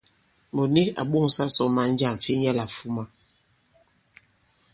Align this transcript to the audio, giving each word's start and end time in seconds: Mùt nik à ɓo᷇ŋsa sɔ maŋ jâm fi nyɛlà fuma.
Mùt 0.55 0.69
nik 0.73 0.87
à 0.99 1.01
ɓo᷇ŋsa 1.11 1.43
sɔ 1.55 1.63
maŋ 1.75 1.89
jâm 1.99 2.15
fi 2.23 2.31
nyɛlà 2.41 2.65
fuma. 2.75 3.03